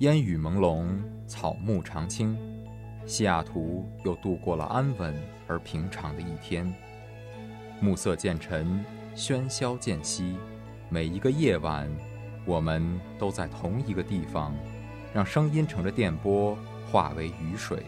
[0.00, 0.86] 烟雨朦胧，
[1.26, 2.36] 草木常青，
[3.06, 6.70] 西雅图又度过了安稳而平常的一天。
[7.80, 10.36] 暮色渐沉，喧嚣渐息，
[10.90, 11.90] 每一个夜晚，
[12.44, 14.54] 我们都在同一个地方，
[15.14, 16.54] 让声音乘着电波
[16.92, 17.82] 化为雨水，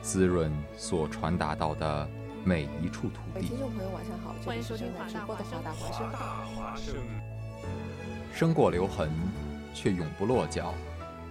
[0.00, 2.08] 滋润所传达到的
[2.42, 3.48] 每一处土地。
[3.48, 6.94] 听众朋友，晚上好，欢迎收听华大华的华大华声。
[8.32, 9.10] 生过留痕，
[9.74, 10.72] 却永不落脚，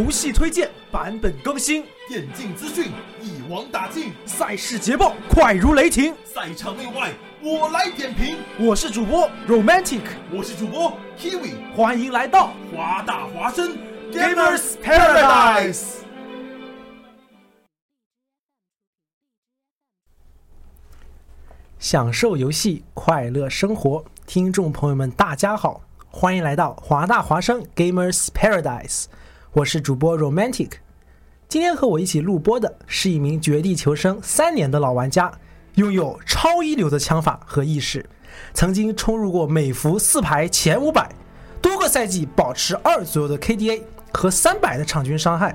[0.00, 6.14] 游戏推荐版本更新，电竞资讯一网打尽，赛事捷报快如雷霆。
[6.24, 7.12] 赛场内外
[7.42, 8.38] 我来点评。
[8.58, 10.00] 我是主播 Romantic，
[10.32, 13.76] 我是主播 Kiwi，欢迎来到华大华生
[14.10, 15.96] Gamers Paradise。
[21.78, 24.02] 享受游戏，快乐生活。
[24.26, 29.04] 听众朋友们，大家好，欢迎来到华大华生 Gamers Paradise。
[29.52, 30.74] 我是主播 Romantic。
[31.48, 35.28] 今天和我一起录播的是一名《绝地求生》三年的老玩家，
[35.74, 38.08] 拥有超一流的枪法和意识，
[38.54, 41.10] 曾经冲入过美服四排前五百，
[41.60, 45.52] 多个赛季保持二左右的 KDA 和三百的场均伤害，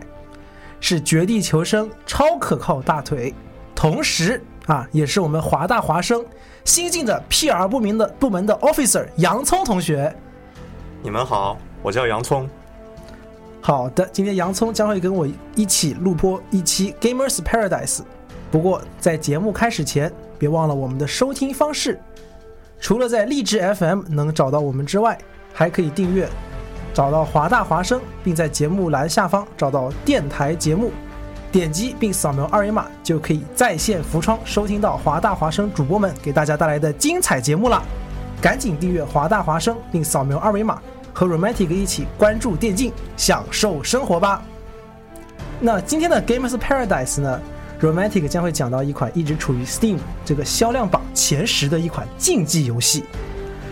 [0.82, 3.34] 是《绝地求生》超可靠大腿。
[3.74, 6.26] 同时啊，也是我们华大华生
[6.66, 10.14] 新进的 PR 不明的部门的 Officer 洋葱同学。
[11.02, 12.50] 你们好，我叫洋葱。
[13.66, 18.02] 好的，今天洋葱将会跟我一起录播一期 Gamers Paradise。
[18.52, 22.00] 不过在节目开始前，别忘了我们的收听方式。
[22.80, 25.18] 除了在荔枝 FM 能找到我们之外，
[25.52, 26.30] 还可以订阅，
[26.94, 30.92] 找到华大华声，并在节目栏下方找到电台节目，
[31.52, 37.82] 点击并扫描二维码，就可以在线浮窗收听到华大华声主播们给大家带来的精彩节目了。
[38.40, 40.80] 赶紧订阅华大华声，并扫描二维码。
[41.16, 44.44] 和 Romantic 一起关注电竞，享受生活吧。
[45.62, 47.42] 那今天的 Games Paradise 呢
[47.80, 53.06] ？Romantic 将会讲到一款一直处于 Steam 这个销量榜前十的一款竞技游戏。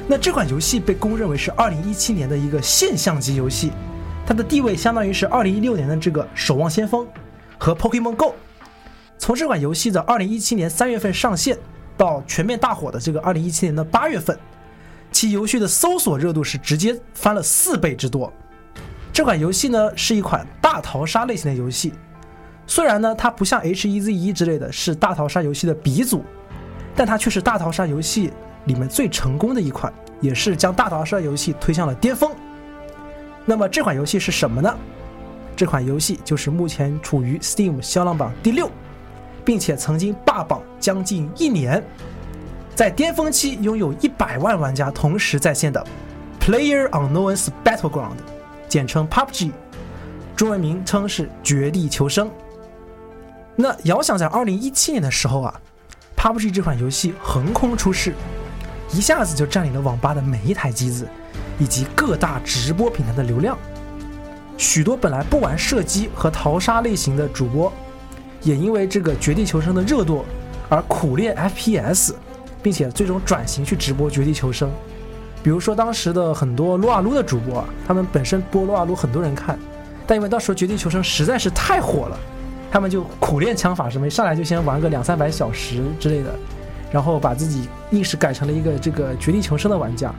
[0.07, 3.73] 那这款游戏被公认为是2017年的一个现象级游戏，
[4.25, 7.05] 它的地位相当于是2016年的这个《守望先锋》
[7.57, 8.35] 和 Pokemon Go。
[9.17, 11.57] 从这款游戏的2017年3月份上线
[11.97, 14.39] 到全面大火的这个2017年的8月份。
[15.23, 18.29] 其游戏的搜索热度是直接翻了四倍之多。
[19.13, 21.93] 这款游戏呢是一款大逃杀类型的游戏，
[22.67, 26.25] 虽然呢它不像 H1Z1 之类的是大逃杀游戏的鼻祖，
[26.93, 28.33] 但它却是大逃杀游戏
[28.65, 32.29] 里面最成功的一款，也是将大逃杀游戏推向了巅峰。
[33.45, 34.75] 那么这款游戏是什么呢？
[35.55, 38.69] 这款游戏就是目前处于 Steam 销量榜第六，
[39.45, 41.81] 并且曾经霸榜将近一年。
[42.75, 45.85] 在巅峰期拥有一百万玩家同时在线的
[46.43, 48.09] 《Player Unknown's Battleground》，
[48.67, 49.51] 简称 PUBG，
[50.35, 52.27] 中文名称是《绝地求生》。
[53.55, 55.61] 那遥想在二零一七年的时候啊，
[56.19, 58.15] 《PUBG》这款游戏横空出世，
[58.91, 61.07] 一下子就占领了网吧的每一台机子，
[61.59, 63.55] 以及各大直播平台的流量。
[64.57, 67.71] 许多本来不玩射击和逃杀类型的主播，
[68.41, 70.25] 也因为这个《绝地求生》的热度
[70.69, 72.15] 而苦练 FPS。
[72.63, 74.69] 并且最终转型去直播《绝地求生》，
[75.43, 79.59] 比如说当时的很多撸啊撸的主播，他们本身播撸啊撸很多人看，
[80.07, 82.17] 但因为到时候《绝地求生》实在是太火了，
[82.71, 86.33] 他们就苦练枪法什么，上来就先玩个两三百小时之类的，
[86.89, 90.15] 然后把自己硬是改成了一个这个《绝地求生》的玩家，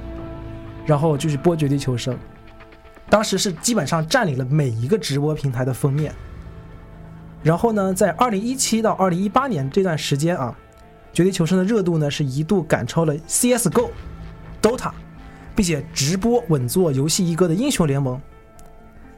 [0.85, 2.15] 然后就是播《绝地求生》，
[3.09, 6.13] 当时是基本上占领了每一个直播平台的封面。
[7.43, 10.55] 然后呢，在二零一七到二零一八年这段时间啊。
[11.15, 13.89] 绝地求生的热度呢，是一度赶超了 CS:GO、
[14.61, 14.91] DOTA，
[15.55, 18.21] 并且直播稳坐游戏一哥的英雄联盟。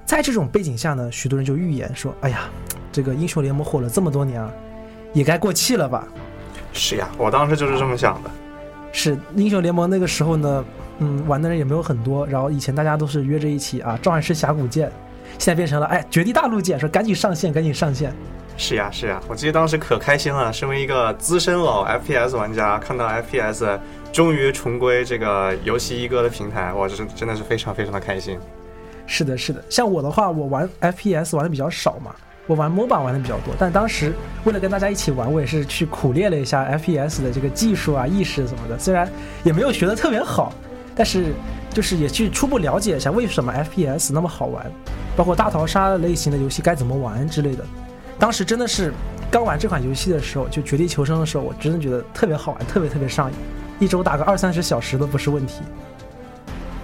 [0.04, 2.50] 在这种背景下呢，许多人就预言说：“哎呀，
[2.92, 4.52] 这个英雄联盟火了这么多年啊，
[5.14, 6.06] 也该过气了吧？
[6.72, 8.30] 是呀，我当时就是这么想的。
[8.92, 10.64] 是英雄联盟那个时候呢，
[10.98, 14.92] 嗯，玩的人也没有很多，然后以前大家都是约着一起啊，召唤师峡谷见，
[15.38, 18.14] 现在变成了哎绝地大陆见，说赶紧上线，赶紧上线。
[18.58, 20.50] 是呀是呀，我记得当时可开心了。
[20.52, 23.78] 身为一个资深老 FPS 玩家，看到 FPS
[24.12, 28.38] 终于重归这个游戏一哥的平台，我真真的是非常非常的开心。
[29.06, 32.16] 是的，是的，像我的话，我玩 FPS 玩的比较少嘛，
[32.46, 33.54] 我玩 MOBA 玩的比较多。
[33.58, 34.12] 但当时
[34.44, 38.78] 为了跟大家一起玩，我也是去苦练了一下 FPS 的这个技术啊、意识什么的。
[38.78, 39.06] 虽然
[39.44, 40.52] 也没有学的特别好，
[40.94, 41.26] 但是
[41.70, 44.64] 就是也去初步了解一下为什么 FPS 那么好玩，
[45.14, 47.62] 包括大逃杀类型的游戏该怎么玩之类的。
[48.18, 48.92] 当时真的是
[49.30, 53.36] 刚玩这款游戏的时候，就绝地求生的时候，我真的觉得特别好玩，特别特别上瘾，
[53.78, 55.60] 一周打个二三十小时都不是问题。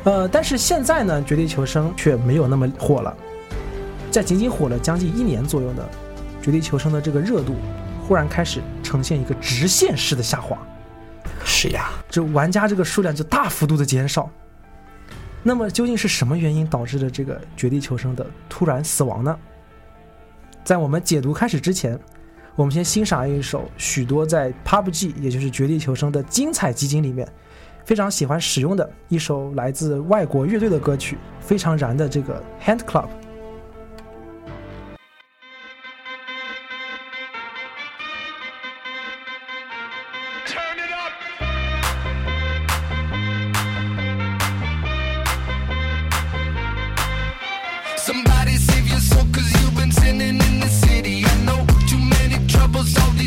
[0.05, 3.17] 呃，但是现在呢，绝地求生却没有那么火了。
[4.11, 5.83] 在仅仅火了将近一年左右呢
[6.43, 7.55] 绝地求生的这个热度，
[8.07, 10.59] 忽然开始呈现一个直线式的下滑。
[11.45, 14.29] 是呀，就玩家这个数量就大幅度的减少。
[15.43, 19.37] 那么究竟是什么原因导致了这个绝地求生的突然死亡呢？
[20.65, 21.99] 在我们解读开始之前，
[22.55, 27.27] 我们先欣赏一首许多在 PUBG，也就是绝地求生的精彩集锦里面
[27.85, 33.09] 非常喜欢使用的一首来自外国乐队的歌曲，非常燃的这个 Hand Club。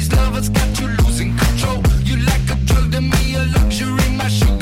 [0.05, 1.81] These lovers got you losing control.
[2.03, 4.54] You like a drug to me, a luxury, my sugar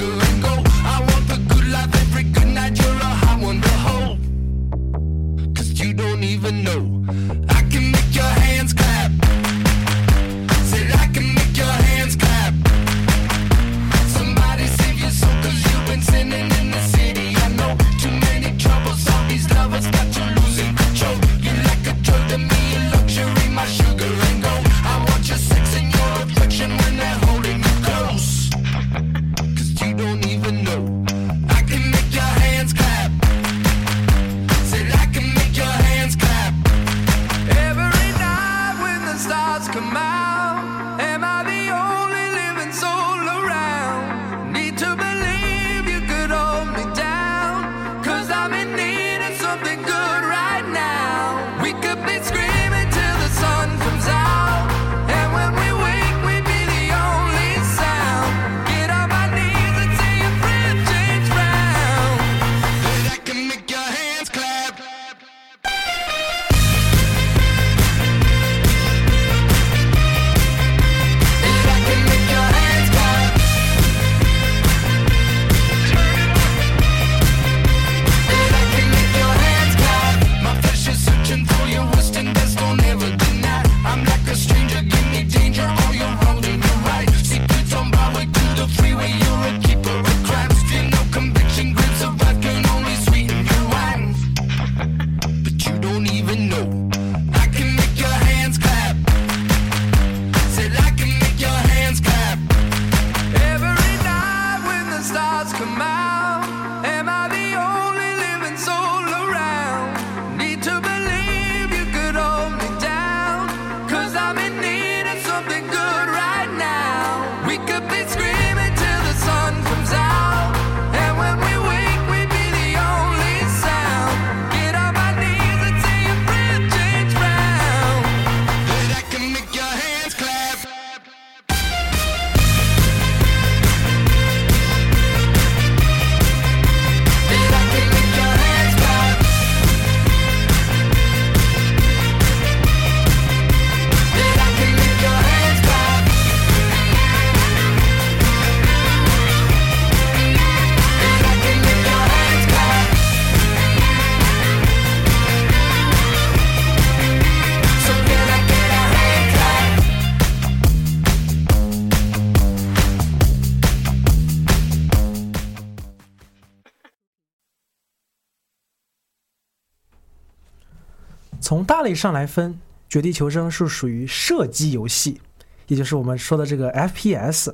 [171.63, 172.53] 大类上来分，
[172.89, 175.22] 《绝地求生》是属于射击游戏，
[175.67, 177.53] 也就是我们说的这个 FPS。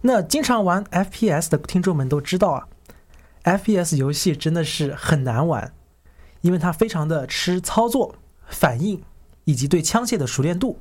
[0.00, 2.68] 那经常玩 FPS 的听众们都知道啊
[3.44, 5.72] ，FPS 游戏真的是很难玩，
[6.42, 8.14] 因为它非常的吃操作、
[8.48, 9.02] 反应，
[9.44, 10.78] 以及对枪械的熟练度。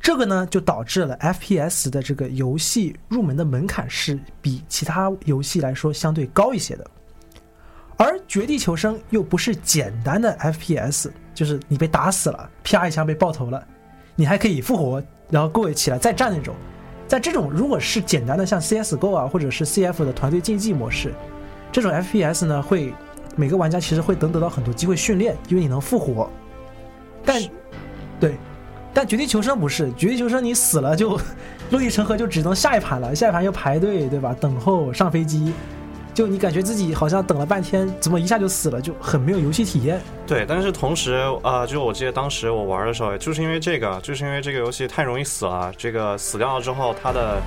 [0.00, 6.90] 这个呢，就导致了 FPS 的这个游戏入门的门槛是比其他游戏来说相对高一些的。
[7.98, 13.62] 而《绝地求生》又不是简单的 FPS，就是你被打死了，啪一枪被爆头了，
[14.14, 16.54] 你还可以复活，然后过位起来再战那种。
[17.08, 21.12] 在这种如果是简单的像 CS:GO 啊，或者是 CF 的团队竞技模式，
[21.72, 22.94] 这种 FPS 呢，会
[23.34, 26.30] 每个玩家其实会能得到很多机会训练，因为你能复活。
[27.24, 27.42] 但
[28.20, 28.36] 对，
[28.94, 31.18] 但绝地求生不是，绝地求生你死了就
[31.70, 34.36] 落地成盒，就只能下一盘了，下一盘要排队，对吧？
[34.38, 35.52] 等候上飞机，
[36.18, 40.02] 就你感觉自己好像等了半天，怎么一下就死了，就很没有游戏体验。
[40.26, 41.12] 对，但是同时
[41.44, 47.40] 啊、呃就我记得当时我玩的时候，就是因为这个，就是因为这个游戏太容易死了，这个死掉了之后，它的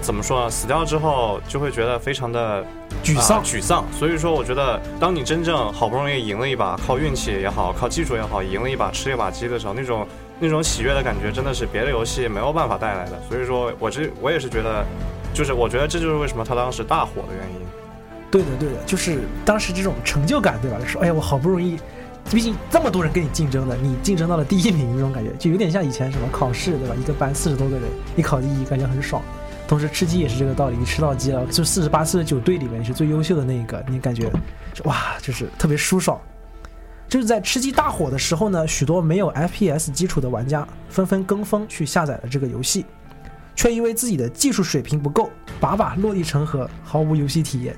[0.00, 0.48] 怎么说呢？
[0.48, 2.64] 死掉之后就会觉得非常的
[3.02, 3.84] 沮丧啊沮丧。
[3.98, 10.06] 所以说，我觉得当你真正好不容易赢了一把，靠运气也好，靠技术也好，赢了一把吃了一把鸡的时候，那种
[10.38, 13.20] 那种喜悦的感觉，真的是别的游戏没有办法带来的。
[13.28, 14.84] 所以说我这我也是觉得，
[15.34, 17.66] 就是我觉得这就是为什么它当时大火的原因。
[18.34, 20.76] 对的，对的，就是当时这种成就感，对吧？
[20.84, 21.78] 说，哎呀，我好不容易，
[22.32, 26.96] 毕竟这么多人跟你竞争的，你竞争到了第一名，这种感觉就有点像以前什么考试，对吧？
[27.00, 27.84] 一个班四十多个人，
[28.16, 29.22] 你考第一，感觉很爽。
[29.68, 34.28] 同时吃鸡也是这个道理，你吃到鸡了，就四十八、四十九队里面你是最优秀的那一个，你感觉
[34.82, 36.20] 哇，就是特别舒爽。
[37.08, 42.84] 就是在吃鸡大火的时候呢，许多没有 FPS 基础的玩家纷纷跟风去下载了这个游戏，
[43.54, 47.76] 却因为自己的技术水平不够，把把落地成盒，毫无游戏体验。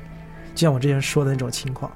[0.57, 1.93] 就像我之前说的那种情况。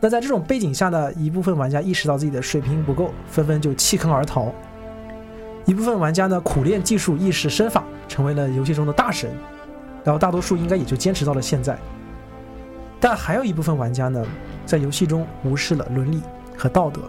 [0.00, 4.52] 那在这种背景下呢，一部分玩家意识到自己的水平不够，纷纷就弃坑而逃；
[5.64, 9.30] 一部分玩家呢，苦练技术，意识身法，成为了游戏中的大神。
[10.04, 11.76] 然后大多数应该也就坚持到了现在。
[13.00, 14.24] 但还有一部分玩家呢，
[14.64, 16.22] 在游戏中无视了伦理
[16.56, 17.00] 和道德，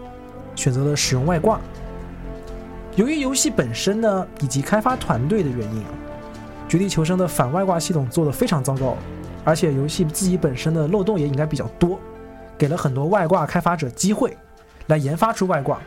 [0.56, 1.60] 选择了使用外挂。
[2.96, 5.82] 由于游戏本身呢，以及开发团队的原因，
[6.66, 8.96] 《绝地求生》的反外挂系统做得非常糟糕。
[9.46, 12.00] 而且游戏自己本身的漏洞也应该比较多，
[12.58, 14.36] 给了很多外挂开发者机会
[14.88, 15.78] 来研发出外挂，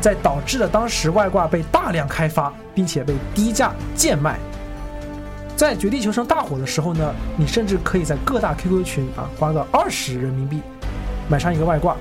[0.00, 4.38] 在导致了当时外挂被大量开发，并且被低价贱卖。
[5.56, 10.62] 在《绝地求生》大火的时候呢，你甚至可以在各大 QQ 群啊花个二十人民币
[11.28, 11.96] 买上一个外挂，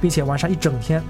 [0.00, 1.00] 并且玩上一整天。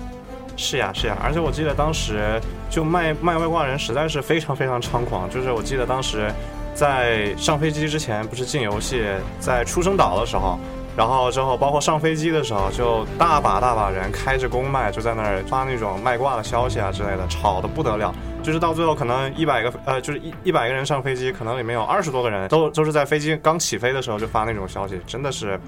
[0.57, 6.31] 是呀，是呀，而且我记得当时就卖卖外挂人实在是非常非常猖狂，就是我记得当时
[6.75, 9.05] 在上飞机之前，不是进游戏，
[9.39, 10.59] 在出生岛的时候，
[10.97, 18.15] 然后之后包括上飞机的时候，就大把大把人开着公麦就在那儿发那种卖挂的消息啊之类的，吵得不得了。
[18.43, 25.59] 就是到最后可能一百个呃，就是一一百个人上飞机，可能里面有二十多个人都都是在飞机刚起飞的时候就发那种消息，真的是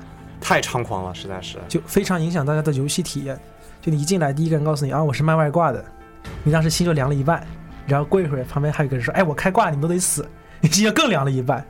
[0.40, 1.56] 太猖狂了，实在是。
[1.68, 3.38] 就非常影响大家的游戏体验。
[3.80, 5.82] 就你一进来，第一个人告诉你啊，我是卖外挂的，
[6.42, 7.46] 你当时心就凉了一半。
[7.86, 10.28] 然后过一会儿，旁边还有一个人说，哎，我开挂，你们都得死，
[10.60, 11.64] 你心就更凉了一半。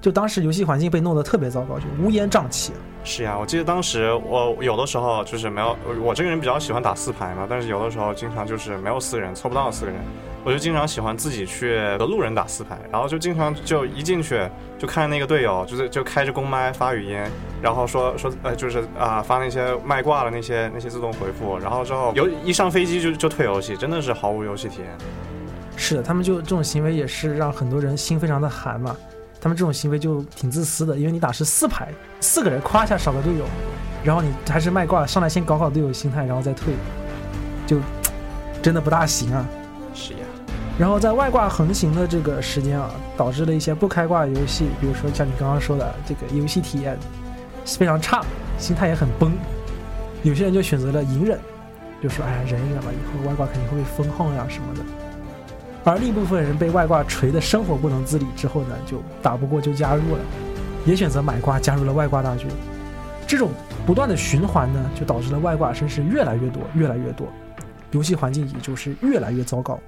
[0.00, 2.74] 就当时游戏环境被弄得特别糟糕，就乌烟瘴气。
[3.04, 9.98] 是呀，我记得当时我有的时候就是没有，我这个人比较喜欢打四排嘛，但是有的时候经常就是没有四个人，凑不到四个人，
[10.44, 14.46] 我就经常喜欢自己去和路人打四排，然后就经常就一进去
[14.78, 17.18] 就看那个队友就是就开着公麦发语音，
[17.62, 24.88] 然后说说呃就是啊、发那些卖挂的那些那些自动回复，然后之后游一上飞机就就退游戏，真的是毫无游戏体验。
[25.76, 28.96] 是的，他们就这种行为也是让很多人心非常的寒嘛。
[29.40, 31.88] 他们这种行为就挺自私的，因为你打是四排，
[32.20, 33.44] 四个人夸一下少个队友，
[34.02, 36.72] 然后你还是卖挂，上来先搞搞队友心态，然后再退，
[37.66, 37.78] 就
[38.62, 39.46] 真的不大行啊。
[39.94, 40.20] 是呀，
[40.78, 46.96] 然后在外挂横行的这个时间啊，导致了一些不开挂的游戏，比如说像你刚刚说的这个游戏体验
[47.66, 48.24] 非常差，
[48.58, 49.30] 心态也很崩。
[50.22, 51.38] 有些人就选择了隐忍，
[52.02, 54.80] 就说哎呀忍一忍吧，以后外挂肯定会被封号呀什么的。
[55.84, 60.20] 而另一部分人被外挂锤的生活不能自理之后呢，就打不过就加入了，
[60.86, 62.48] 也选择买挂加入了外挂大军。
[63.26, 63.50] 这种
[63.86, 67.28] 不断的循环呢，就导致了外挂声势越来越多，越来越多，
[67.90, 69.78] 游戏环境也就是越来越糟糕。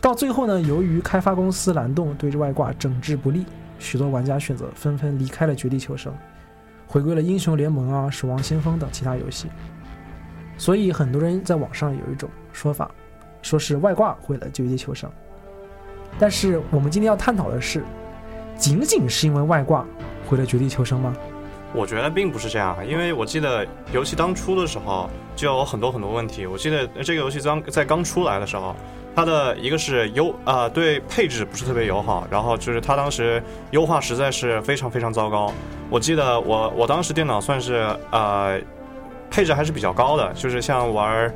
[0.00, 3.44] 到最后呢，由于开发公司蓝洞对外挂整治不力，
[3.78, 6.12] 许多玩家选择纷纷离开了《绝地求生》，
[6.86, 9.48] 回归了英雄联盟啊、守望先锋等其他游戏。
[10.56, 12.90] 所以很多人在网上有一种说法，
[13.44, 15.08] 说是外挂毁了《绝地求生》。
[16.18, 17.84] 但是我们今天要探讨的是，
[18.56, 19.84] 仅仅是因为外挂
[20.26, 21.14] 毁了《绝地求生》吗？
[21.74, 26.46] 我觉得并不是这样，因为我记得游戏当初的时候就有很多很多问题。
[26.46, 28.76] 我记得这个游戏刚在刚出来的时候，
[29.14, 35.52] 它的一个是优啊、对配置不是特别友好，然后就是它当时优化实在是非常非常糟糕。
[35.90, 38.56] 我记得我我当时电脑算是呃
[39.28, 41.34] 配置还是比较高的，就是像玩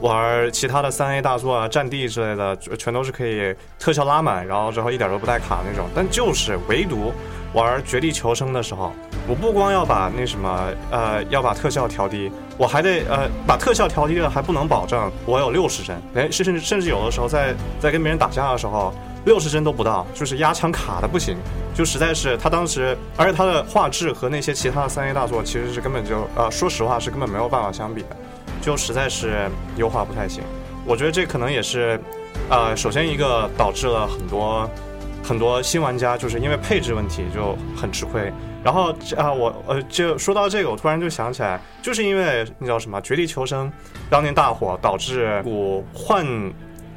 [0.00, 5.86] 玩其他的三 A 大作啊、战地之类的，全都是可以特效拉满，然后之后一点都不带卡那种。
[5.94, 7.12] 但就是唯独
[7.52, 8.92] 玩绝地求生的时候，
[9.28, 18.92] 我不光要把那什么呃要把特效调低，我还得呃把特效调低了，还不能保证我有六十帧，哎，甚至甚至有的时候在在跟别人打架的时候。
[19.26, 21.36] 六十帧都不到，就是压枪卡的不行，
[21.74, 28.16] 就实在是他当时，而且他的画质和那些其他的三 A 大作其实是根本就呃，说实话是根本没有办法相比的，
[28.60, 30.42] 就实在是优化不太行。
[30.86, 32.00] 我觉得这可能也是，
[32.48, 34.68] 呃，首先一个导致了很多
[35.22, 38.32] 很多新玩家就是因为配置问题就很吃亏。
[38.62, 43.68] 然后啊，我呃，就说到这个，我突然就想起来，就是因为那叫什么《绝地求生》
[44.10, 46.26] 当年大火，导致股换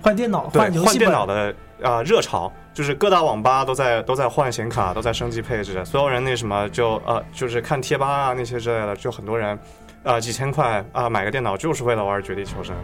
[0.02, 9.58] 换电脑、对换电脑的啊、热潮，就是各大网吧都在都在换显卡，都在升级配置，所有人那什么就呃就是看贴吧啊那些之类的，就很多人
[10.04, 12.76] 呃几千块啊、买个电脑就是为了玩绝地求生。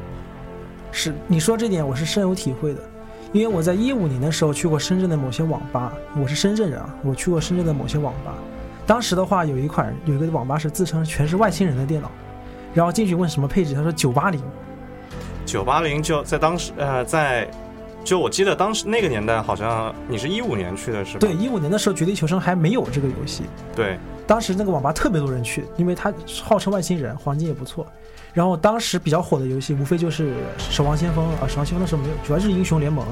[0.92, 2.82] 是你说这点我是深有体会的，
[3.32, 8.34] 因为我在一五年的时候去过深圳的某些网吧，我是深圳人啊，我去过深圳的某些网吧，
[8.88, 12.10] 当时的话有一款有一个网吧是自称全是外星人的电脑，
[12.74, 14.42] 然后进去问什么配置，他说九八零，
[15.46, 17.50] 九八零就在当时呃在。
[18.10, 21.20] 就我记得当时那个年代，好像你是一五年去的是吧？
[21.20, 23.44] 对，一五年的时候《绝地求生》还没有这个游戏，
[23.76, 26.12] 对当时那个网吧特别多人去，因为它
[26.44, 27.86] 号称外星人，环境也不错。
[28.34, 33.06] 然后当时比较火的游戏无非就是《守望先锋》啊，《守望先锋》的时候没有，主要是英雄联盟。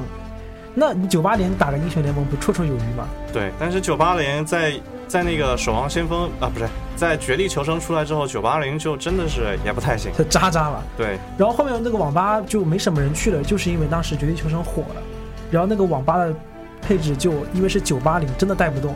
[0.74, 3.08] 那你九八年打个英雄联盟不绰绰有余吗？
[3.32, 4.74] 对，但是九八年在
[5.08, 10.12] 在那个守望先锋啊，不是在绝地求生出来之后，九八零就真的是也不太行。
[10.18, 10.84] 它渣渣了。
[10.98, 15.02] 对，然后后面那个网吧就没什么人去了，就是因为当时《绝地求生》火了，
[15.50, 16.34] 然后那个网吧的
[16.82, 18.94] 配置就因为是九八零，真的带不动。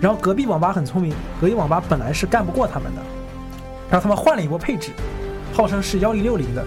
[0.00, 3.02] 然后隔壁网吧很聪明，隔壁网吧本来是干不过他们的，
[3.90, 4.92] 然后他们换了一波配置，
[5.54, 6.64] 号称是幺零六零的，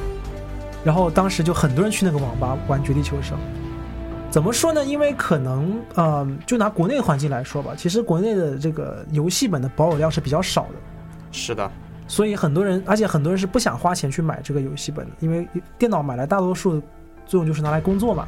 [0.83, 3.37] 然后当时就很多人去那个网吧玩《绝地求生》。
[4.31, 4.83] 怎么说呢？
[4.85, 10.75] 因为可能，呃，就拿国内环境来说吧，其实国内的这个游戏本的保有量是比较少的。
[11.33, 11.69] 是的，
[12.07, 15.45] 所以很多人，而且很多人是不想花钱去买这个游戏本的，因为
[15.77, 16.81] 电脑买来大多数
[17.25, 18.25] 作用就是拿来工作嘛，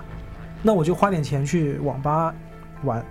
[0.62, 2.36] 那我就花点钱去网吧
[2.84, 3.04] 玩。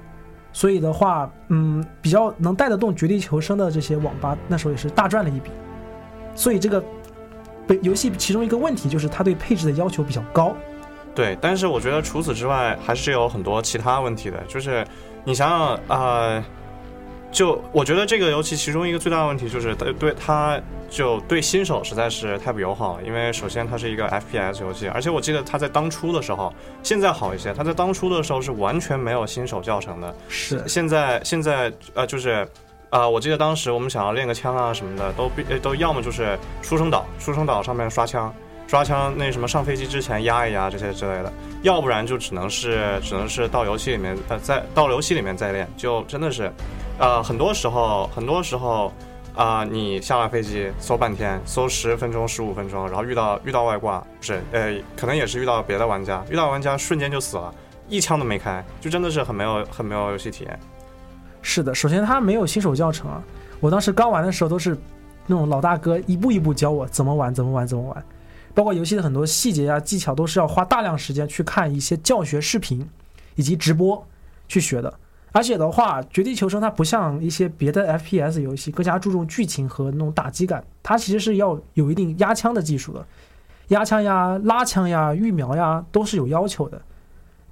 [0.52, 5.50] 所以的话，嗯，比较能带得动《绝地求生》的这些网吧，那时候也是大赚了一笔。
[6.35, 6.85] 所以这个
[7.66, 10.55] 被游戏其中一个问题就是它对配置的要求比较高。
[11.14, 14.42] 对，但是我觉得除此之外，还是有很多其他问题的。
[14.48, 14.87] 就是
[15.25, 16.44] 你想想，呃，
[17.31, 23.03] 就我觉得这个游戏其中一个最大的问题就是对对它就对新手实在是太不友好了。
[23.03, 30.14] 因为首先它是一个 FPS 游戏，而且我记得它在当初的时候，现在好一些，它在当初的时候是完全没有新手教程的。
[30.29, 32.46] 是现在现在呃就是。
[32.92, 38.31] 啊、我记得当时我们想要练个枪啊什么的，都必呃都要么就是出生岛，出生岛上面刷枪，
[38.72, 41.30] 刷枪那什么上飞机之前压一压这些之类的，
[41.61, 46.50] 要不然就只能是只能是到游戏里面呃在到游戏里面再练，就真的是，
[46.98, 48.90] 呃很多时候很多时候
[49.35, 57.54] 啊、你下了飞机搜半天，搜十分钟十五分钟，然后遇到遇到外挂，不是呃可能也是遇到别的玩家，遇到玩家瞬间就死了，
[57.90, 60.58] 一枪都没开，就真的是很没有很没有游戏体验。
[61.42, 63.22] 是的，首先它没有新手教程啊，
[63.61, 64.74] 我当时刚玩的时候都是
[65.26, 68.04] 那种老大哥一步一步教我怎么玩，怎么玩，怎么玩，
[68.55, 72.88] 包括游戏的很多细节啊、技巧都是要花大量时间去看一些教学视频
[73.35, 74.07] 以及直播
[74.49, 74.93] 去学的。
[75.35, 83.07] 而且的话，《绝地求生》它不像一些别的 FPS 游戏更加注重剧情和那种打击感，它其实是要有一定压枪的技术的，
[83.69, 86.83] 压枪呀、拉枪呀、预瞄呀都是有要求的。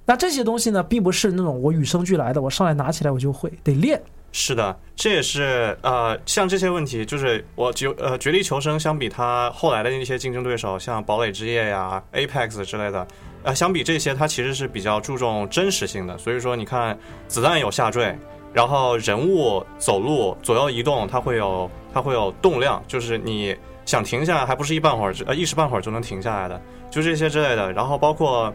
[0.05, 3.99] 那这些东西呢，并不是那种我与生俱来的，我上来拿起来我就会，得练。
[4.33, 13.05] 是的，这也是呃，像这些问题，就是我就呃，绝地求生相比它后来的那些竞争对手，像堡垒之夜呀、Apex 之类的，
[13.43, 16.17] 呃，相比这些，它其实是比较注重真实性的。
[16.17, 18.17] 所以说，你看子弹有下坠，
[18.53, 23.53] 然后人物走路左右移动，它会有它会有动量，就是你
[23.85, 27.73] 想停下来，还不是一半会儿呃一时半会儿就能停下来的，就这些之类的。
[27.73, 28.53] 然后包括。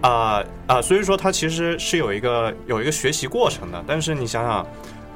[0.00, 3.82] 啊啊、所以说它其实是有一个有一个学习过程的。
[3.84, 4.64] 但是你想想，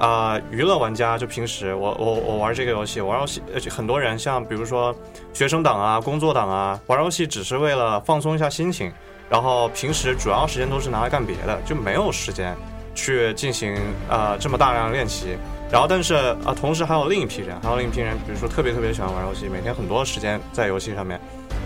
[0.03, 4.93] 啊、娱乐玩家就平时我我我玩这个游戏，玩游戏，呃，很多人像比如说
[5.33, 8.93] 学生党啊、工作党啊，玩游戏只是为了放松一下心情，
[9.31, 12.53] 然后平时主要时间都是拿来干别的，就没有时间
[12.97, 13.77] 去进行
[14.09, 15.37] 呃这么大量的练习。
[15.71, 21.19] 然后，但是啊、呃同时还有另一批人，还有另一批人，比如说特别特别喜欢玩游戏，每天很多时间在游戏上面，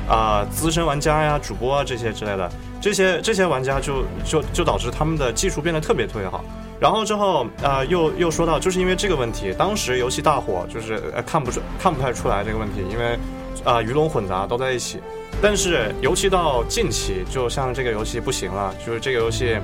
[0.09, 6.45] 啊、资深玩家呀、主播啊这些之类的，这些这些玩家就就就导致他们的技术变得特别特别好。
[6.79, 13.19] 然后之后啊、又又说到，就是因为这个问题，当时游戏大火，就是呃看不出看不太出来这个问题，因为
[13.64, 15.01] 啊、鱼龙混杂都在一起。
[15.42, 19.59] 但是尤其到近期，就像这个游戏不行了，就是这个游戏，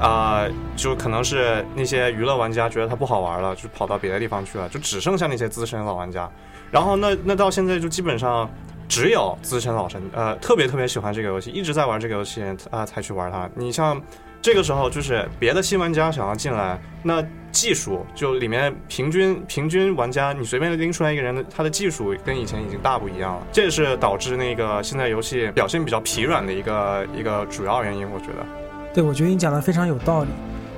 [0.00, 6.30] 啊、就可能是那些娱乐玩家觉得它不好玩了，就跑到别的地方去了，就只剩下那些资深老玩家。
[6.70, 8.48] 然后那那到现在就基本上
[8.90, 13.48] 只有资深老神，呃，特别特别喜欢这个游戏，一直在玩这个游戏啊、才去玩它。
[13.54, 14.02] 你像
[14.42, 23.46] 这个时候，就是别的新玩家想要进来，那技术就里面平均平均玩家，你随便拎出来一个人的，他的技术跟以前已经大不一样了。
[23.52, 28.44] 这也是导致那个现在游戏表现比较疲软的一个一个主要原因，我觉得。
[28.92, 30.30] 对，我觉得你讲的非常有道理，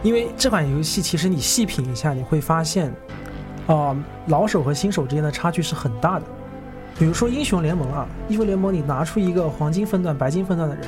[0.02, 2.94] 因为这款游戏其实你细品一下，你会发现，
[3.66, 3.96] 啊、
[4.26, 6.26] 老手和新手之间的差距是很大的。
[7.02, 10.84] 比如说英雄联盟啊，英雄联盟你拿出一个黄金分段、白金分段的人，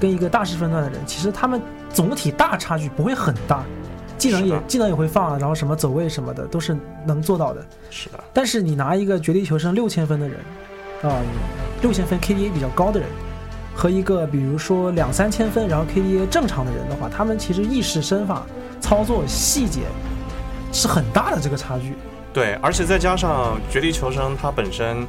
[0.00, 1.60] 跟一个大师分段的人，其实他们
[1.92, 3.62] 总体大差距不会很大，
[4.16, 7.62] 技能也技能也会放，然后什么走位什么的都是能做到的。
[7.90, 10.38] 是的，但是你拿一个绝地求生六千分的人，
[11.02, 11.20] 啊、
[11.82, 13.06] 六千分 KDA 比较高的人，
[13.74, 18.46] 和一个比如说两三千分然后 KDA 正常的人的话，他们其实意识、身法、
[18.80, 19.82] 操作细节
[20.72, 21.92] 是很大的这个差距。
[22.32, 25.04] 对，而且再加上绝地求生，它本身，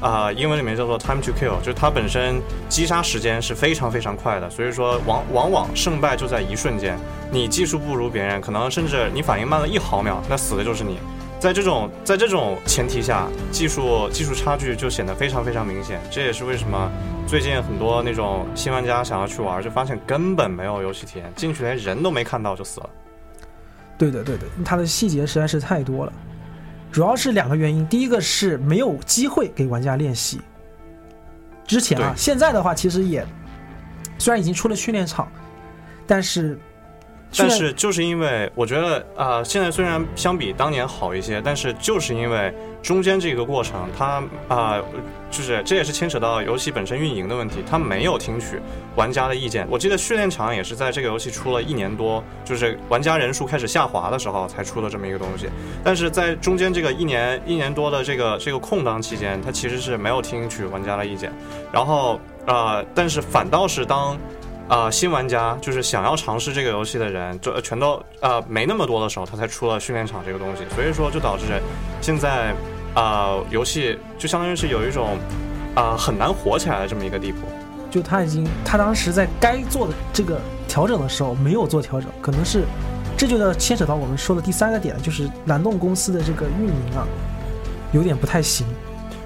[0.00, 6.98] 啊、英文里面叫做 time to kill，就是它本身击杀时间是非常非常快的，所以说往往往胜败就在一瞬间。
[7.30, 10.98] 你技术不如别人，可能甚至你反应慢了一毫秒，那死的就是你。
[11.40, 16.00] 在这种在这种前提下，技术技术差距就显得非常非常明显。
[16.10, 16.90] 这也是为什么
[17.26, 22.90] 最近很多那种新玩家想要去玩，就发现根本没有游戏体验，进去连人都没看到就死了。
[23.98, 26.12] 对的，对的，它的细节实在是太多了。
[26.94, 30.40] 主要是两个原因，第一个是没有机会给玩家练习。
[31.66, 33.26] 之前啊，现在的话其实也
[34.16, 35.26] 虽然已经出了训练场，
[36.06, 36.56] 但是
[37.36, 44.80] 但是就是因为我觉得啊、现在虽然相比当年好一些，但是就是因为中间这个过程，它啊、
[45.30, 48.60] 就是这也是牵扯到游戏本身运营的问题，它没有听取
[48.94, 49.66] 玩家的意见。
[49.70, 55.48] 我记得训练场也是在这个游戏出了一年多，就是玩家人数开始下滑的时候才出的这么一个东西。
[55.82, 61.32] 但是在中间这个一年一年多的这个这个空档期间，它其实是没有听取玩家的意见，
[61.72, 64.16] 然后呃，但是反倒是当
[64.66, 71.44] 啊、新玩家就是想要尝试这个游戏的人，就呃全都呃没那么多的时候，他才出了训练场这个东西，所以说就导致
[72.00, 72.54] 现在
[72.94, 75.18] 啊、游戏就相当于是有一种
[75.74, 77.38] 啊、很难火起来的这么一个地步。
[77.90, 82.64] 就他已经他当时在该做的这个调整的时候没有做调整，可能是
[83.16, 87.06] 这就要牵扯到我们说的第三个点，就是蓝洞公司的这个运营啊，
[87.92, 88.66] 有点不太行。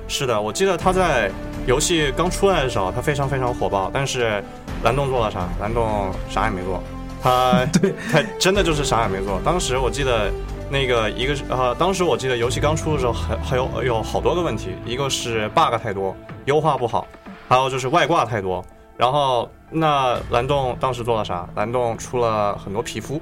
[0.09, 1.31] 是的，我记得他在
[1.66, 4.42] 游戏刚出来的时候，他非常非常火爆，但是
[4.83, 5.49] 蓝洞做了啥？
[5.61, 6.83] 蓝洞啥也没做，
[7.23, 9.41] 他 对他真的就是啥也没做。
[9.45, 10.31] 当时我记得
[10.71, 17.07] 那个一个是呃，当时我记得游戏刚出的时候还还有有好多个问题，一个是 bug 太多，优化不好，
[17.49, 18.64] 还有就是外挂太多。
[18.97, 21.49] 然后那蓝洞当时做了啥？
[21.55, 23.21] 蓝洞出了很多皮肤，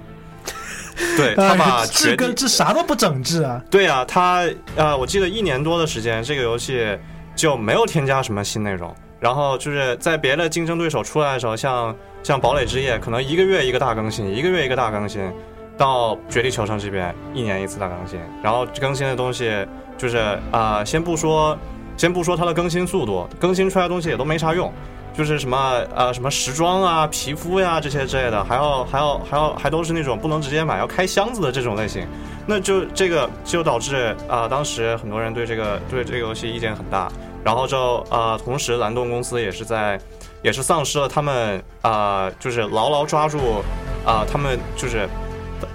[1.16, 3.62] 对他把这跟这啥都不整治啊！
[3.70, 6.98] 对啊，他呃，我记得一年多的时间，这个游戏
[7.34, 8.94] 就没有添加什么新内容。
[9.18, 15.20] 然后就是在别的竞争对手出来的时候，像像堡垒之夜，可能一个月一个大更新，一个月一个大更新，
[15.76, 18.20] 到绝地求生这边一年一次大更新。
[18.42, 21.56] 然后更新的东西就是啊、先不说
[21.96, 24.72] 先不说它的更新速度，更新出来的东西也都没啥用。
[25.14, 32.06] 就是什么呃什么时装啊、皮肤呀、这些之类的，还要还要还要还都是那种不能直接买，要开箱子的这种类型。
[32.46, 37.10] 那就这个就导致啊、当时很多人对这个对这个游戏意见很大，
[37.46, 39.96] 然后就呃、同时蓝洞公司也是在
[40.42, 43.38] 也是丧失了他们啊、就是牢牢抓住
[44.04, 45.08] 啊、他们就是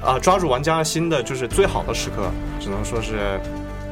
[0.03, 2.29] 啊、抓住玩家心的就是最好的时刻，
[2.59, 3.39] 只能说是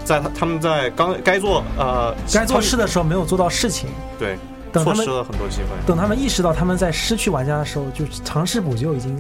[0.04, 3.90] 在他他们在刚该做呃该做事的时候没有做到事情，
[4.20, 4.38] 对
[4.74, 5.70] 等他们错失了很多机会。
[5.88, 9.18] 等他们意识到他们在失去玩家的时候，就尝试补救已经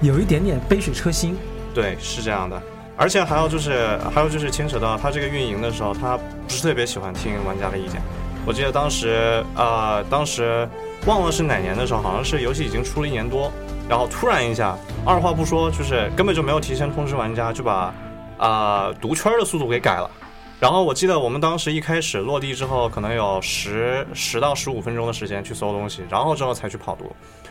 [0.00, 1.36] 有一点点杯水车薪。
[1.74, 2.62] 对，是这样的。
[3.00, 7.98] 而且还有就是，还有就是牵扯到他这个运营的时候，他不是特别喜欢听玩家的意见。
[8.44, 10.68] 我记得当时，呃，当时
[11.06, 13.50] 忘了是哪年的时候，好像是游戏已经出了一年多，
[13.88, 17.94] 然后突然一下，二话不说，就是根本就没有提前通知玩家，就把
[18.36, 20.10] 啊、读圈的速度给改了。
[20.58, 27.10] 然后我记得我们当时一开始落地之后，可能有十十到十五分钟的时间去搜东西，然后之后才去跑读，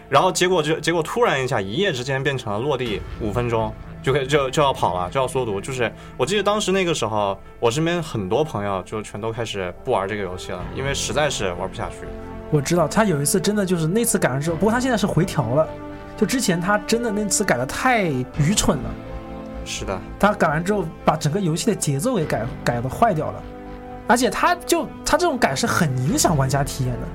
[0.09, 5.59] 然后结果就结果突然一下，一夜之间变成了落地五分钟就可以就就要跑了，就要缩毒。
[5.59, 12.07] 就是我记得当时那个时候，我身边很多朋友就全都开始不玩这个游戏了，因为实在是玩不下去。
[12.51, 15.67] 我知道他有一次真的就是那次改完之后，不过他现在是回调了，
[16.17, 18.89] 就之前他真的那次改的太愚蠢了，
[19.65, 23.43] 是的，他改完之后把整个游戏的节奏给改改的坏掉了，
[24.07, 27.07] 而且他就他这种改是很影响玩家体验的，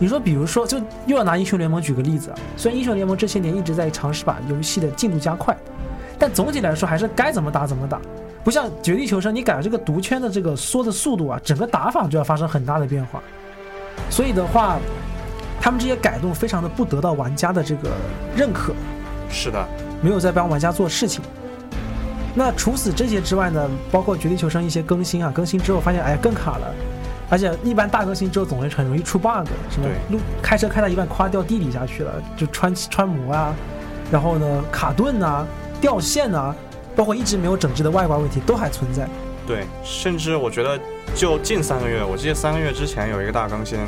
[0.00, 2.38] 你说，比如说，就又要拿英雄联盟举个例子啊。
[2.56, 5.54] 虽然英雄联盟这些年一直在尝试把游戏的进度加快，
[6.20, 7.98] 但总体来说还是该怎么打怎么打。
[8.44, 13.20] 不像绝地求生，你改了这个毒圈的这个缩的速度啊，整个打法就要发生很大的变化。
[14.08, 14.78] 所以的话，
[15.60, 17.90] 他们这些改动非常的不得到玩家的这个
[18.34, 18.72] 认可，
[19.30, 19.62] 是的，
[20.00, 21.22] 没有在帮玩家做事情。
[22.34, 26.74] 那除此这些之外呢，包括绝地求生一些更新啊，更新之后发现哎更卡了，
[27.28, 33.54] 而且一般大更新之后总会很容易出 bug，什么对路开车开到一半夸掉地底下去了，就穿穿模啊，
[34.10, 35.44] 然后呢卡顿啊、
[35.80, 36.54] 掉线啊，
[36.94, 39.08] 包括一直没有整治的外挂问题都还存在。
[39.46, 40.78] 对，甚至我觉得
[41.14, 43.78] 就近三个月，我记得三个月之前有一个大更新，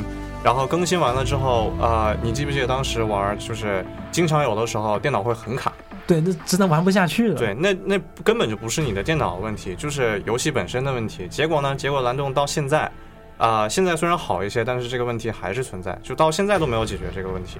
[0.43, 5.71] 然后更新完了之后，啊，你记不记得当时玩就是经常有的时候电脑会很卡。
[6.05, 7.35] 对，那真的玩不下去了。
[7.35, 11.27] 对，那那根本就不是你的电脑问题，就是游戏本身的问题。
[11.29, 11.73] 结果呢？
[11.77, 12.91] 结果蓝洞到现在，
[13.37, 17.57] 啊、现在虽然好一些，但是这个问题还是存在，就到现在都没有解决这个问题。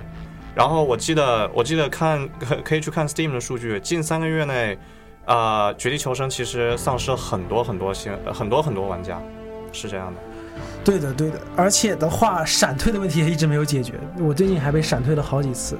[0.55, 4.77] 然后我记得，我记得看可可以去看 Steam 的数据，近三个月内，
[5.25, 9.21] 啊、绝地求生其实丧失了很多很多新呃很多很多玩家，
[9.71, 10.19] 是这样的。
[10.83, 13.93] 对的，对的，而且的话，闪退的问题也一直没有解决。
[14.19, 15.79] 我最近还被闪退了好几次。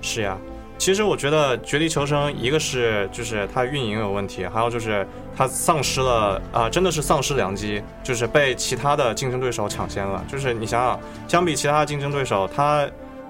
[0.00, 0.36] 是呀，
[0.76, 10.24] 其实我觉得《绝地求生》一个是就是它运营有问题，还有就是它丧失了啊、真的是丧失良机，就是被其他的竞争对手抢先了。
[10.26, 12.88] 就是你想想，相比其他的竞争对手，它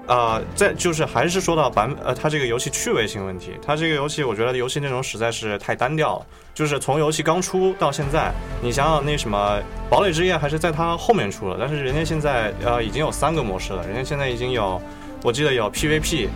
[0.09, 6.25] 啊，在就是还是说到版呃，它这个游戏趣味性问题，它这个游戏我觉得游戏内容实在是太单调了。
[6.55, 14.81] 就是从游戏刚出到现在，你想想那什么《堡垒之夜》还是在它后面出了，但是人家现在呃已经有三个模式了，人家现在已经有，
[15.23, 16.27] 我记得有 PVP。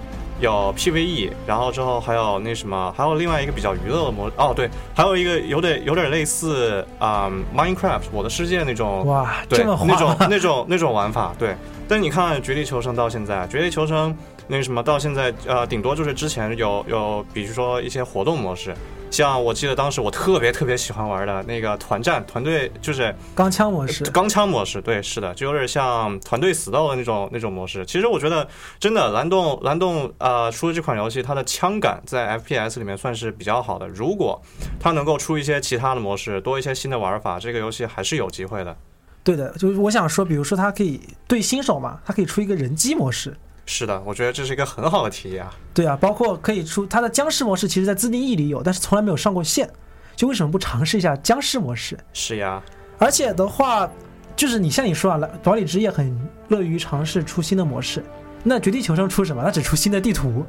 [0.43, 11.56] 有 PVE，然后之后还有那什么，还有另外一个比较娱乐的模哦，对，还有一个有点有点类似啊、Minecraft 我的世界那种哇，对那种 那种那种玩法，对。
[11.88, 14.12] 但你看《绝地求生》到现在，《绝地求生》
[14.47, 18.73] 那个什么到现在呃，顶多就是之前有有，比如说一些活动模式，
[19.13, 27.86] 像我记得当时我特别特别喜欢玩的那个团战团队，就是钢枪模式，钢枪模式，对，是的，就有点像团队死斗的那种那种模式。
[27.86, 28.47] 其实我觉得，
[28.80, 33.88] 真的蓝洞蓝洞呃出的这款游戏，它的枪感在 FPS 里面算是比较好的。
[33.88, 34.41] 如果
[34.80, 38.76] 它能够出一些其他的模式，多一些新的玩法，这个游戏还是有机会的。
[39.23, 43.38] 对的，就是我想说，比如说它可以对新手嘛，它可以出一个人机模式。
[43.65, 45.54] 是的，我觉得这是一个很好的提议啊。
[45.73, 49.69] 对啊，包括可以出它的僵尸模式，其实在自定义里有，但是从来没有上过线。
[50.15, 51.97] 就为什么不尝试一下僵尸模式？
[52.13, 52.62] 是呀，
[52.99, 53.89] 而且的话，
[54.36, 56.15] 就是你像你说啊，来堡垒之夜很
[56.49, 58.04] 乐于尝试出新的模式。
[58.43, 59.41] 那绝地求生出什么？
[59.43, 60.45] 它只出新的地图，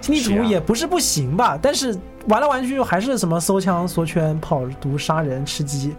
[0.00, 1.58] 新地图也不是不行吧？
[1.62, 5.94] 但是玩来玩去还是什么搜枪、缩圈、跑毒、杀人、吃鸡。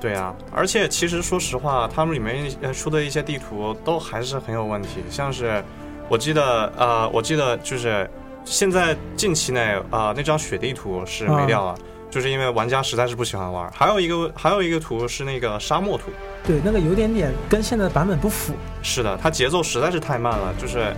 [0.00, 5.62] 对啊，而且其实说实话，他们里面呃出的一些地图都还是很有问题，像是
[6.08, 8.08] 我记得呃，我记得就是
[8.44, 11.74] 现在近期内啊、呃那张雪地图是没掉了。
[12.08, 16.04] 就是因为玩家实在是不喜欢玩，还有一个还有一个图是那个沙漠图，
[16.46, 18.54] 对，那个有点点跟现在的版本不符。
[18.80, 20.54] 是的，它节奏实在是太慢了。
[20.56, 20.94] 就是，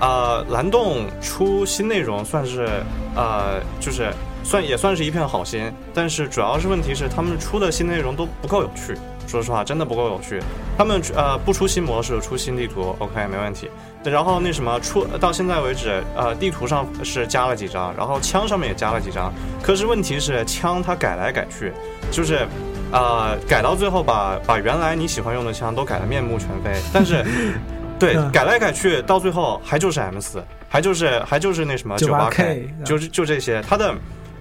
[0.00, 2.66] 呃，蓝洞出新内容算是
[3.14, 4.10] 呃，就是
[4.42, 8.96] 算也算是一片好心，但是主要是问题是他们出的新内容都不够有趣。
[9.26, 10.40] 说实话，真的不够有趣。
[10.78, 13.68] 他们呃不出新模式，出新地图，OK 没问题。
[14.04, 19.32] 然后那什么出到现在为止，呃，地图上是加了几张，然后枪上面也加了几张。
[19.62, 21.72] 可是问题是枪它改来改去，
[22.10, 22.46] 就是。
[22.92, 27.24] 呃，改到最后把把原来你喜欢用的枪都改得面目全非，但是，
[27.98, 33.92] 对，嗯改来改去，到最后还就是 M 四，还就是还就是那什么九八 K，就是就这些，它的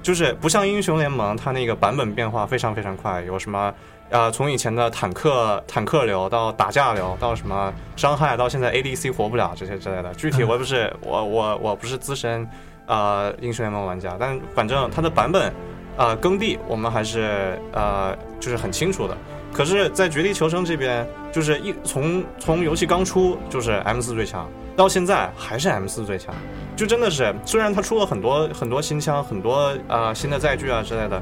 [0.03, 3.73] 就是不像英雄联盟，它那个版本变化非常非常快，有什么
[4.13, 12.47] 呃，从以前的坦克坦克流到打架流，到什么伤害，到现在 ADC 活不了这些之类的，具体我也不是我我我不是资深
[12.85, 15.51] 呃英雄联盟玩家，但反正它的版本。
[15.95, 19.15] 呃，耕地我们还是呃，就是很清楚的。
[19.53, 26.33] 可是，在绝地求生这边，就是一从从游戏刚出就是 M 四最强，到现在还是 M 四最强，
[26.75, 31.17] 就真的是，虽然它出了很多很多新枪，很多呃新的载具啊之类的，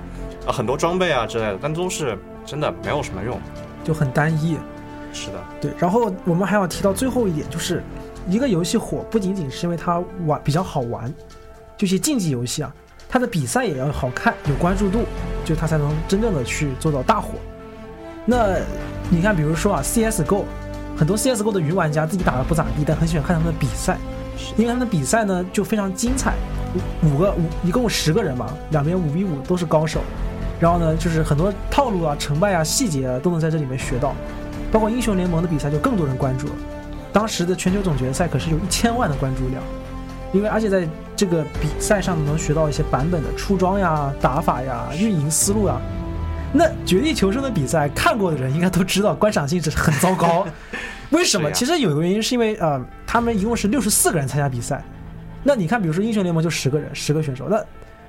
[0.48, 2.18] 啊很多装备啊之类的，但都是
[2.52, 3.40] 真的没有什么用。
[3.82, 4.58] 就很单一。
[5.14, 7.82] 是的，对，然后我们还要提到最后一点，就是
[8.28, 11.14] 一个游戏火不仅仅是因为它玩比较好玩，
[11.78, 12.74] 就是竞技游戏啊，
[13.08, 15.04] 它的比赛也要好看，有关注度，
[15.46, 17.30] 就它才能真正的去做到大火。
[18.26, 18.58] 那
[19.10, 20.44] 你看，比如说啊，CSGO，
[20.98, 23.98] 很多 CSGO 的云玩家自己打的不咋地，但很喜欢看他们的比赛，
[24.58, 26.36] 因为他们的比赛呢就非常精彩，
[27.04, 30.00] 五五个五一共十个人嘛，两边五 v 五都是高手，
[30.62, 34.16] 然后呢就是很多套路啊、成败啊、细节啊都能在这里面学到。
[34.72, 36.54] 包括英雄联盟的比赛就更多人关注了。
[37.12, 39.62] 当时的全球总决赛可是有一千万的关注量，
[40.32, 45.78] 因为而且在这个比赛上能学到一些版本的出装呀、打法呀、运营思路呀。
[46.54, 50.48] 那《绝地求生》的比赛看过的人应该都知道，观赏性是很糟糕。
[51.12, 51.52] 为什么？
[51.52, 54.82] 其实有一个原因是因为呃，他们一共是六十四个人参加比赛。
[55.44, 57.62] 那你看，比如说英雄联盟就十个人，十个选手，那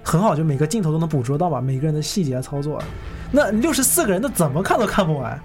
[0.02, 2.82] 很好，就每个镜头都能捕捉到吧，每个人的细节操作。
[3.30, 5.40] 那六十四个人，那怎么看都看不完。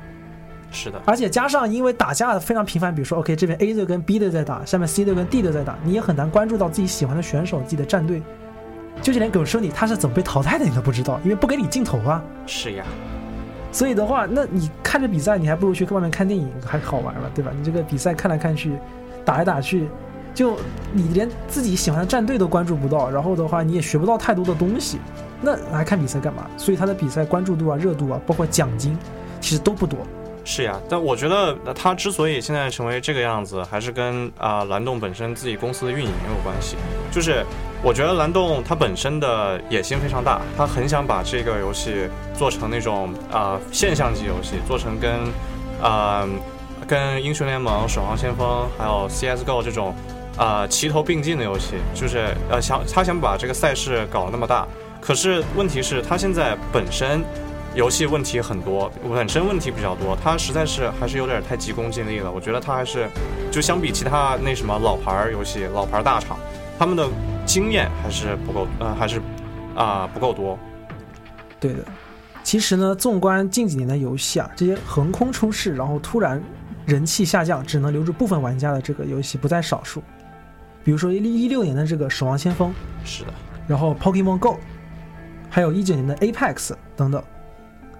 [0.69, 8.21] 是的，而且加上因为打架非常频繁，比如说 OK 这边 A 队跟 B 队在打，下面 C 队跟 D 队在打，你也很难关注到自己喜欢的选手、自己的战队。
[9.01, 12.21] 就是连狗剩你他是怎么被淘汰的你都不知道，因为不给你镜头啊。
[12.45, 12.83] 是呀，
[13.71, 17.51] 所以的话，那你看着比赛，你还不如去外面看电影还好玩了，对吧？
[17.55, 18.77] 你这个比赛看来看去，
[19.23, 19.87] 打来打去，
[20.37, 20.55] 就
[20.93, 24.99] 你连自己喜欢的战队都关注不到，然后的话你也学不到太多的东西，
[25.41, 26.45] 那还看比赛干嘛？
[26.57, 28.95] 所以他的比赛关注度啊、热度啊，包括奖金，
[29.41, 29.97] 其实都不多。
[30.45, 36.75] 是呀，但我觉得他之所以现在成为这个样子，还是跟啊、蓝洞本身自己公司的运营有关系。
[37.11, 37.43] 就是
[37.83, 45.11] 我觉得蓝洞它本身的野心非常大，他很想把这个游戏做成那种啊、现象级游戏，做成跟
[45.81, 46.29] 啊、
[46.87, 49.93] 跟英雄联盟、守望先锋还有 CS:GO 这种
[50.37, 54.67] 啊、齐头并进的游戏，就是呃想他想把这个赛事搞得那么大。
[55.01, 57.23] 可是问题是，他现在本身
[57.73, 62.31] 游戏问题很多，本身问题比较多，他实在是还是有点太急功近利了。
[62.31, 63.07] 我觉得他还是
[63.51, 66.37] 就相比其他那什么老牌儿游戏、老牌儿大厂，
[66.77, 67.07] 他们的
[67.45, 69.21] 经验还是不够，呃，还是
[69.75, 70.57] 啊、不够多。
[71.59, 71.79] 对的，
[72.43, 76.41] 其实呢，纵观近几年的游戏啊，这些横空出世，然后突然
[76.85, 80.03] 人气下降，只能留住部分玩家的这个游戏不在少数。
[80.87, 82.69] 比如说一一六年的这个《守望先锋》，
[83.03, 83.33] 是的，
[83.67, 84.57] 然后 Pokemon Go，
[85.49, 87.21] 还有一九年的 Apex 等等。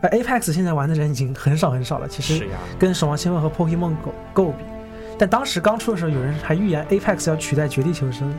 [0.01, 4.63] 而 Apex 现在玩的人已经很少很少了，其实是呀，跟守望先锋和 Pokemon Go Go 比，
[5.19, 8.33] 但当时刚出的时候，有人还预言 Apex 要取代绝地求生，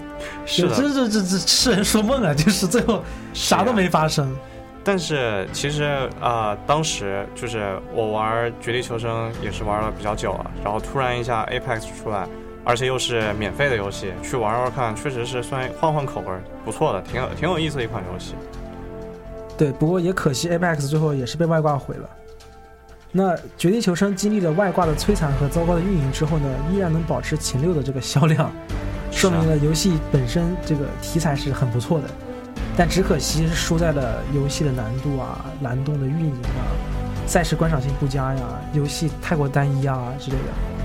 [0.46, 0.74] 是的。
[0.74, 2.32] 这这这这痴人说梦啊！
[2.32, 4.34] 就是最后啥都没发生。
[4.82, 12.26] 但是其实啊、当时就是我玩《绝地求生》也是玩了比较久了，然后突然一下 Apex 出来，
[12.68, 16.26] 而且又是免费的游戏，去玩玩看，确实是算换换口味，
[16.66, 18.34] 不错的，挺有挺有意思的一款游戏。
[19.56, 22.10] 对，不过也可惜 Apex 最后也是被外挂毁了。
[23.10, 28.52] 那《绝地求生》经历了外挂的摧残和糟糕的运营之后呢，依然能保持前六的这个销量，
[29.10, 32.04] 说明了游戏本身这个题材是很不错的。
[32.76, 36.68] 但只可惜是输在了游戏的难度啊、蓝洞的运营啊、
[37.26, 38.42] 赛事观赏性不佳呀、
[38.74, 40.77] 游戏太过单一啊之类的。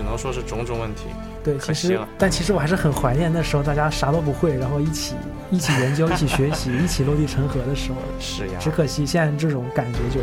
[0.00, 1.04] 对，只能说是种种问题。
[1.44, 5.14] 对，其实但其实我还是很怀念那时候大家啥都不会，然后一起
[5.50, 7.98] 一起研究、一起学习、一起落地成盒的时候。
[8.18, 10.20] 是呀，只可惜现在这种感觉就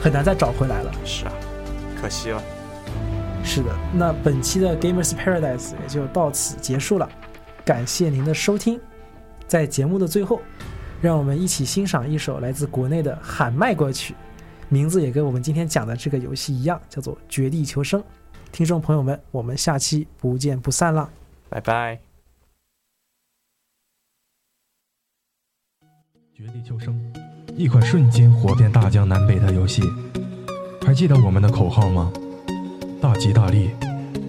[0.00, 0.92] 很难再找回来了。
[1.04, 1.32] 是啊，
[2.00, 2.42] 可惜了。
[3.44, 7.08] 是的，那本期的 Gamers Paradise 也就到此结束了，
[7.64, 8.80] 感谢您的收听。
[9.46, 10.40] 在节目的最后，
[11.00, 14.16] 让我们一起欣赏一首来自国内的喊麦歌曲，
[14.68, 18.00] 名字也跟我们今天讲的这个游戏一样，叫做《绝地求生》。
[18.52, 21.08] 听众朋友们，我们下期不见不散啦！
[21.48, 22.00] 拜拜。
[26.34, 26.98] 绝地求生，
[27.56, 29.82] 一款瞬间火遍大江南北的游戏，
[30.84, 32.12] 还记得我们的口号吗？
[33.00, 33.70] 大吉大利，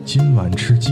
[0.05, 0.91] 今晚吃鸡。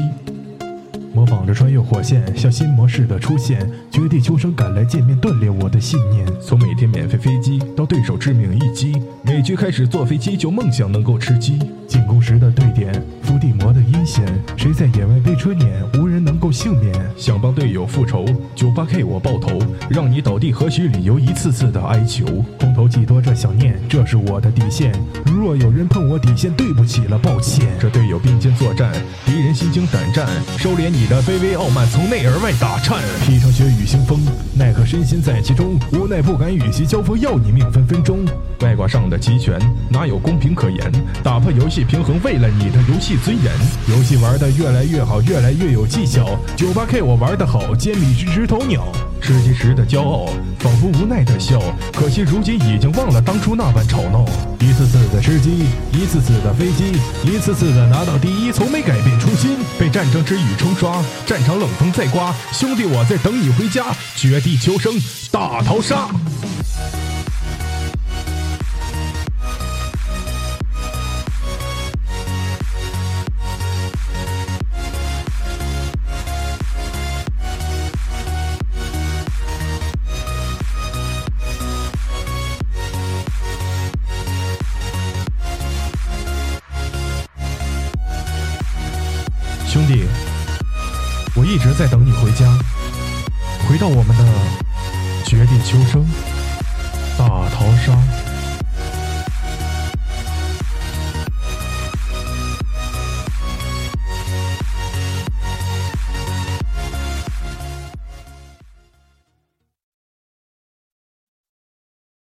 [1.16, 6.28] 模仿着穿越火线，像新模式的出现，绝地求生赶来见面，锻炼我的信念。
[6.42, 11.58] 从每天免费飞机到对手致命一击，每局开始坐飞机就梦想能够吃鸡。
[11.88, 14.26] 进攻时的对点，伏地魔的阴险，
[14.58, 16.94] 谁在野外被车碾，无人能够幸免。
[17.16, 22.26] 想帮队友复仇，九八 K 我爆头，让你倒地何须理由，一次次的哀求。
[22.60, 24.92] 空投寄托着想念，这是我的底线。
[25.26, 27.68] 如若有人碰我底线，对不起了，抱歉。
[27.80, 28.92] 这队友并肩作战，
[29.24, 33.00] 敌人心惊胆战，收敛你的卑微傲慢，从内而外打颤。
[33.26, 34.20] 披上血雨腥风，
[34.54, 38.26] 奈何身心在其中，无奈不敢与其交锋，要你命分分钟。
[38.62, 40.92] 外挂上的齐全，哪有公平可言？
[41.24, 43.54] 打破游戏平衡，为了你的游戏尊严。
[43.90, 46.40] 游戏玩的越来越好，越来越有技巧。
[46.56, 48.88] 九八 K 我玩的好，监理是直头鸟。
[49.26, 50.28] 吃鸡时的骄傲，
[50.60, 51.60] 仿佛无奈的笑。
[51.94, 54.24] 可惜如今已经忘了当初那般吵闹。
[54.60, 56.92] 一次次的吃鸡，一次次的飞机，
[57.24, 59.58] 一次次的拿到第一，从没改变初心。
[59.80, 63.86] 被战争之雨冲刷，战场冷风在刮，兄弟我在等你回家。
[64.16, 64.94] 绝地求生，
[65.32, 66.08] 大逃杀。